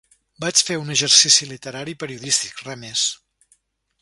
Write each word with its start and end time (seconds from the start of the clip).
Vaig 0.45 0.61
fer 0.69 0.77
un 0.83 0.89
exercici 0.95 1.49
literari 1.51 1.95
i 1.97 2.01
periodístic, 2.05 2.65
res 2.71 2.81
més. 2.87 3.05